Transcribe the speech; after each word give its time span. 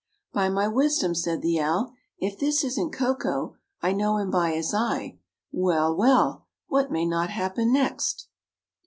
"By 0.33 0.49
my 0.49 0.67
wisdom," 0.67 1.13
said 1.13 1.43
the 1.43 1.59
owl, 1.59 1.93
"if 2.17 2.39
this 2.39 2.63
isn't 2.63 2.91
Koko. 2.91 3.57
I 3.83 3.93
know 3.93 4.17
him 4.17 4.31
by 4.31 4.53
his 4.53 4.73
eye. 4.73 5.19
Well! 5.51 5.95
well! 5.95 6.47
what 6.65 6.91
may 6.91 7.05
not 7.05 7.29
happen 7.29 7.71
next?" 7.71 8.27